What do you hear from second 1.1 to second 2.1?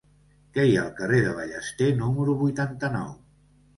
de Ballester